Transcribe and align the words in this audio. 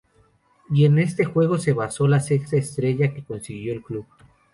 Y 0.71 0.85
en 0.85 0.97
ese 0.97 1.25
juego 1.25 1.59
se 1.59 1.73
basó 1.73 2.07
la 2.07 2.19
sexta 2.19 2.57
estrella 2.57 3.13
que 3.13 3.23
consiguió 3.23 3.71
el 3.71 3.83
club. 3.83 4.07